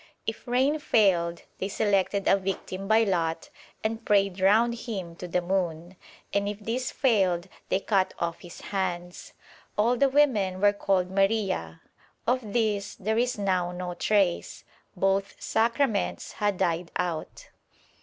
If 0.25 0.47
rain 0.47 0.79
failed 0.79 1.43
they 1.59 1.67
selected 1.67 2.27
a 2.27 2.35
victim 2.35 2.87
by 2.87 3.03
lot 3.03 3.51
and 3.83 4.03
prayed 4.03 4.39
round 4.39 4.73
him 4.73 5.15
to 5.17 5.27
the 5.27 5.43
moon, 5.43 5.95
and 6.33 6.49
if 6.49 6.57
this 6.59 6.89
failed 6.91 7.47
they 7.69 7.79
cut 7.81 8.15
off 8.17 8.39
his 8.39 8.61
hands. 8.61 9.33
All 9.77 9.95
the 9.95 10.09
women 10.09 10.59
were 10.59 10.73
called 10.73 11.11
Maria.' 11.11 11.81
Of 12.25 12.51
this 12.51 12.95
there 12.95 13.19
is 13.19 13.37
now 13.37 13.71
no 13.71 13.93
trace. 13.93 14.63
Both 14.95 15.39
Sacraments 15.39 16.31
had 16.31 16.57
died 16.57 16.89
out. 16.95 17.49